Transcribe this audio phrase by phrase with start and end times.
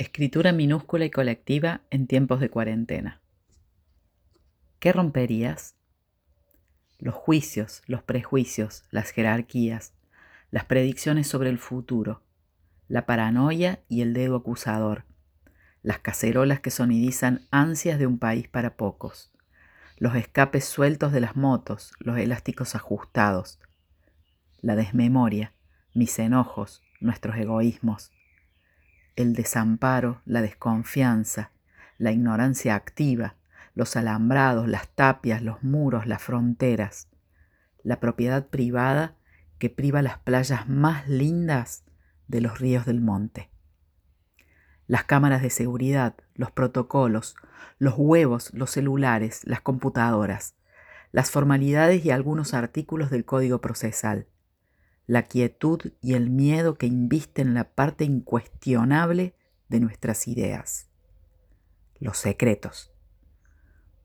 [0.00, 3.20] Escritura minúscula y colectiva en tiempos de cuarentena.
[4.78, 5.74] ¿Qué romperías?
[6.98, 9.92] Los juicios, los prejuicios, las jerarquías,
[10.50, 12.22] las predicciones sobre el futuro,
[12.88, 15.04] la paranoia y el dedo acusador,
[15.82, 19.30] las cacerolas que sonidizan ansias de un país para pocos,
[19.98, 23.60] los escapes sueltos de las motos, los elásticos ajustados,
[24.62, 25.52] la desmemoria,
[25.92, 28.12] mis enojos, nuestros egoísmos,
[29.16, 31.52] el desamparo, la desconfianza,
[31.98, 33.36] la ignorancia activa,
[33.74, 37.08] los alambrados, las tapias, los muros, las fronteras,
[37.82, 39.16] la propiedad privada
[39.58, 41.84] que priva las playas más lindas
[42.28, 43.50] de los ríos del monte.
[44.86, 47.36] Las cámaras de seguridad, los protocolos,
[47.78, 50.54] los huevos, los celulares, las computadoras,
[51.12, 54.26] las formalidades y algunos artículos del Código Procesal,
[55.10, 59.34] la quietud y el miedo que invisten la parte incuestionable
[59.68, 60.88] de nuestras ideas.
[61.98, 62.92] Los secretos.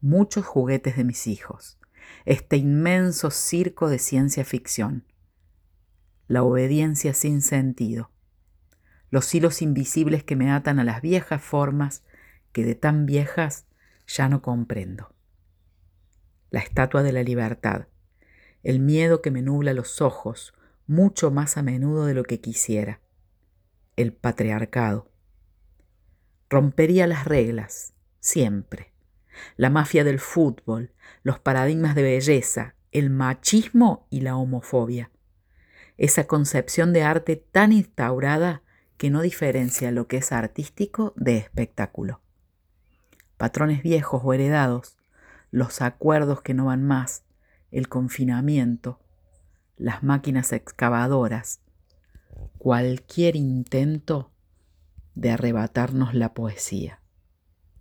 [0.00, 1.80] Muchos juguetes de mis hijos.
[2.24, 5.04] Este inmenso circo de ciencia ficción.
[6.28, 8.12] La obediencia sin sentido.
[9.10, 12.04] Los hilos invisibles que me atan a las viejas formas
[12.52, 13.66] que de tan viejas
[14.06, 15.12] ya no comprendo.
[16.50, 17.88] La estatua de la libertad.
[18.62, 20.54] El miedo que me nubla los ojos,
[20.86, 23.00] mucho más a menudo de lo que quisiera.
[23.96, 25.10] El patriarcado.
[26.48, 28.92] Rompería las reglas, siempre.
[29.56, 35.10] La mafia del fútbol, los paradigmas de belleza, el machismo y la homofobia.
[35.96, 38.62] Esa concepción de arte tan instaurada
[38.96, 42.20] que no diferencia lo que es artístico de espectáculo.
[43.36, 44.96] Patrones viejos o heredados,
[45.50, 47.24] los acuerdos que no van más,
[47.70, 49.00] el confinamiento,
[49.76, 51.60] las máquinas excavadoras,
[52.58, 54.30] cualquier intento
[55.14, 57.01] de arrebatarnos la poesía.